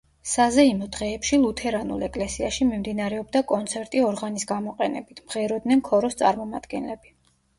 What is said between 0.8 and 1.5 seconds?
დღეებში